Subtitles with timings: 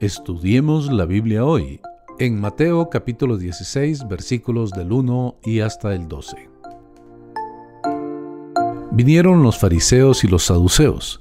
[0.00, 1.80] Estudiemos la Biblia hoy,
[2.20, 6.36] en Mateo capítulo 16 versículos del 1 y hasta el 12.
[8.92, 11.18] Vinieron los fariseos y los saduceos.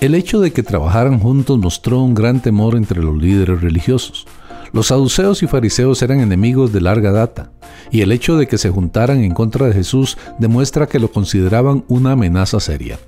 [0.00, 4.26] El hecho de que trabajaran juntos mostró un gran temor entre los líderes religiosos.
[4.72, 7.52] Los saduceos y fariseos eran enemigos de larga data,
[7.90, 11.84] y el hecho de que se juntaran en contra de Jesús demuestra que lo consideraban
[11.88, 12.98] una amenaza seria.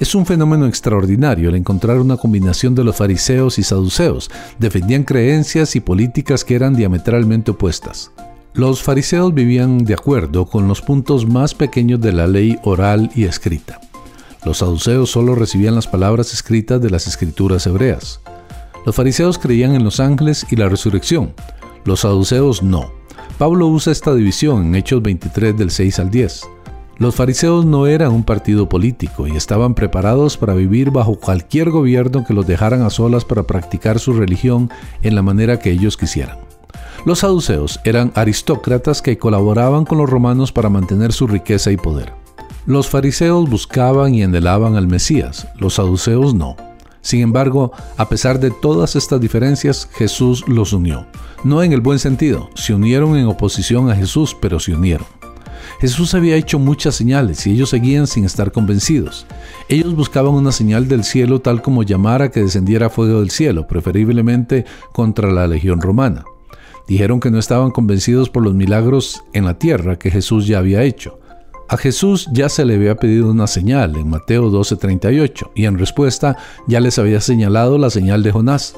[0.00, 4.30] Es un fenómeno extraordinario el encontrar una combinación de los fariseos y saduceos.
[4.58, 8.10] Defendían creencias y políticas que eran diametralmente opuestas.
[8.54, 13.24] Los fariseos vivían de acuerdo con los puntos más pequeños de la ley oral y
[13.24, 13.80] escrita.
[14.44, 18.20] Los saduceos solo recibían las palabras escritas de las escrituras hebreas.
[18.86, 21.34] Los fariseos creían en los ángeles y la resurrección.
[21.84, 22.92] Los saduceos no.
[23.38, 26.42] Pablo usa esta división en Hechos 23 del 6 al 10.
[26.96, 32.24] Los fariseos no eran un partido político y estaban preparados para vivir bajo cualquier gobierno
[32.24, 34.70] que los dejaran a solas para practicar su religión
[35.02, 36.38] en la manera que ellos quisieran.
[37.04, 42.12] Los saduceos eran aristócratas que colaboraban con los romanos para mantener su riqueza y poder.
[42.64, 46.56] Los fariseos buscaban y anhelaban al Mesías, los saduceos no.
[47.02, 51.06] Sin embargo, a pesar de todas estas diferencias, Jesús los unió.
[51.42, 55.06] No en el buen sentido, se unieron en oposición a Jesús, pero se unieron.
[55.80, 59.26] Jesús había hecho muchas señales y ellos seguían sin estar convencidos.
[59.68, 63.66] Ellos buscaban una señal del cielo tal como llamar a que descendiera fuego del cielo,
[63.66, 66.24] preferiblemente contra la legión romana.
[66.86, 70.82] Dijeron que no estaban convencidos por los milagros en la tierra que Jesús ya había
[70.82, 71.18] hecho.
[71.68, 76.36] A Jesús ya se le había pedido una señal en Mateo 12:38 y en respuesta
[76.66, 78.76] ya les había señalado la señal de Jonás.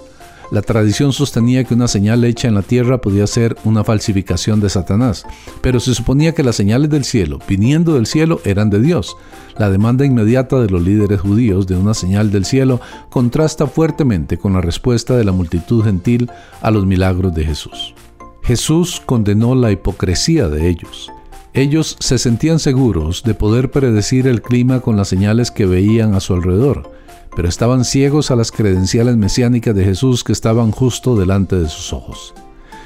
[0.53, 4.69] La tradición sostenía que una señal hecha en la tierra podía ser una falsificación de
[4.69, 5.25] Satanás,
[5.61, 9.17] pero se suponía que las señales del cielo, viniendo del cielo, eran de Dios.
[9.59, 12.81] La demanda inmediata de los líderes judíos de una señal del cielo
[13.11, 16.31] contrasta fuertemente con la respuesta de la multitud gentil
[16.61, 17.95] a los milagros de Jesús.
[18.43, 21.11] Jesús condenó la hipocresía de ellos.
[21.53, 26.21] Ellos se sentían seguros de poder predecir el clima con las señales que veían a
[26.21, 26.93] su alrededor,
[27.37, 31.93] pero estaban ciegos a las credenciales mesiánicas de Jesús que estaban justo delante de sus
[31.93, 32.35] ojos.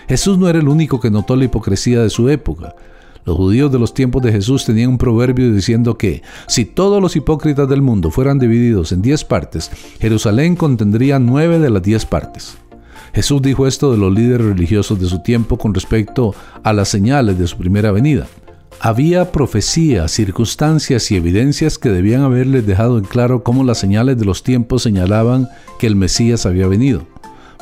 [0.08, 2.74] Jesús no era el único que notó la hipocresía de su época.
[3.24, 7.14] Los judíos de los tiempos de Jesús tenían un proverbio diciendo que si todos los
[7.14, 12.58] hipócritas del mundo fueran divididos en diez partes, Jerusalén contendría nueve de las diez partes.
[13.14, 16.34] Jesús dijo esto de los líderes religiosos de su tiempo con respecto
[16.64, 18.26] a las señales de su primera venida.
[18.82, 24.24] Había profecías, circunstancias y evidencias que debían haberles dejado en claro cómo las señales de
[24.24, 27.06] los tiempos señalaban que el Mesías había venido.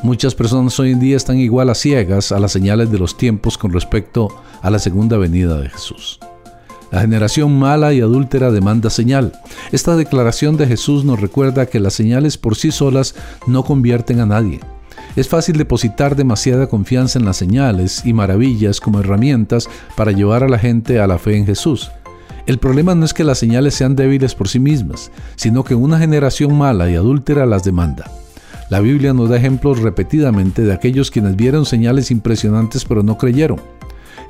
[0.04, 3.58] Muchas personas hoy en día están igual a ciegas a las señales de los tiempos
[3.58, 4.28] con respecto
[4.62, 6.20] a la segunda venida de Jesús.
[6.92, 9.32] La generación mala y adúltera demanda señal.
[9.72, 13.16] Esta declaración de Jesús nos recuerda que las señales por sí solas
[13.48, 14.60] no convierten a nadie.
[15.18, 20.48] Es fácil depositar demasiada confianza en las señales y maravillas como herramientas para llevar a
[20.48, 21.90] la gente a la fe en Jesús.
[22.46, 25.98] El problema no es que las señales sean débiles por sí mismas, sino que una
[25.98, 28.08] generación mala y adúltera las demanda.
[28.70, 33.60] La Biblia nos da ejemplos repetidamente de aquellos quienes vieron señales impresionantes pero no creyeron.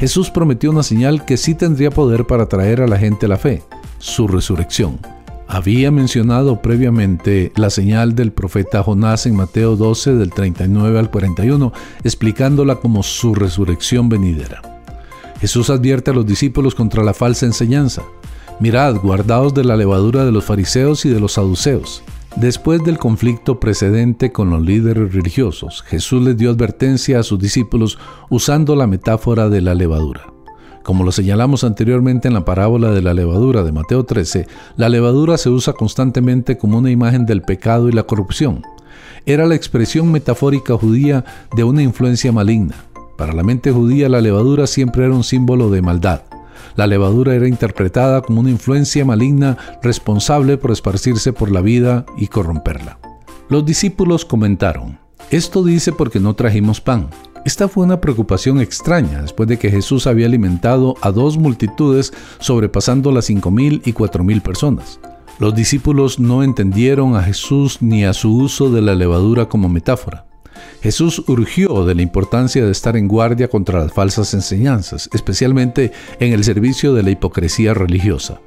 [0.01, 3.63] Jesús prometió una señal que sí tendría poder para traer a la gente la fe,
[3.99, 4.99] su resurrección.
[5.51, 11.73] Había mencionado previamente la señal del profeta Jonás en Mateo 12 del 39 al 41,
[12.05, 14.61] explicándola como su resurrección venidera.
[15.41, 18.03] Jesús advierte a los discípulos contra la falsa enseñanza.
[18.61, 22.03] Mirad, guardaos de la levadura de los fariseos y de los saduceos.
[22.37, 27.99] Después del conflicto precedente con los líderes religiosos, Jesús les dio advertencia a sus discípulos
[28.29, 30.38] usando la metáfora de la levadura.
[30.89, 35.37] Como lo señalamos anteriormente en la parábola de la levadura de Mateo 13, la levadura
[35.37, 38.63] se usa constantemente como una imagen del pecado y la corrupción.
[39.27, 42.75] Era la expresión metafórica judía de una influencia maligna.
[43.19, 46.23] Para la mente judía la levadura siempre era un símbolo de maldad.
[46.75, 52.29] La levadura era interpretada como una influencia maligna responsable por esparcirse por la vida y
[52.29, 52.99] corromperla.
[53.51, 54.99] Los discípulos comentaron,
[55.31, 57.11] esto dice porque no trajimos pan.
[57.49, 63.11] Esta fue una preocupación extraña después de que Jesús había alimentado a dos multitudes sobrepasando
[63.11, 65.01] las cinco mil y cuatro mil personas.
[65.39, 70.27] Los discípulos no entendieron a Jesús ni a su uso de la levadura como metáfora.
[70.83, 76.35] Jesús urgió de la importancia de estar en guardia contra las falsas enseñanzas, especialmente en
[76.35, 78.43] el servicio de la hipocresía religiosa.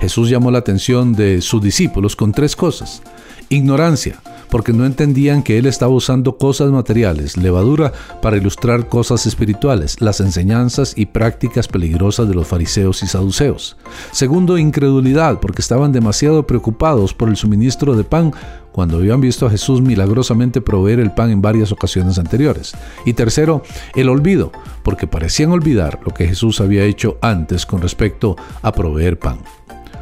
[0.00, 3.02] Jesús llamó la atención de sus discípulos con tres cosas.
[3.48, 4.20] Ignorancia,
[4.50, 10.20] porque no entendían que él estaba usando cosas materiales, levadura, para ilustrar cosas espirituales, las
[10.20, 13.76] enseñanzas y prácticas peligrosas de los fariseos y saduceos.
[14.12, 18.32] Segundo, incredulidad, porque estaban demasiado preocupados por el suministro de pan
[18.72, 22.74] cuando habían visto a Jesús milagrosamente proveer el pan en varias ocasiones anteriores.
[23.06, 23.62] Y tercero,
[23.94, 24.52] el olvido,
[24.82, 29.38] porque parecían olvidar lo que Jesús había hecho antes con respecto a proveer pan.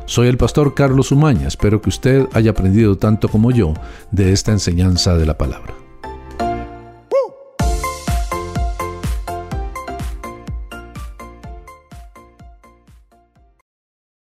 [0.07, 3.73] Soy el pastor Carlos Umaña, espero que usted haya aprendido tanto como yo
[4.11, 5.84] de esta enseñanza de la palabra.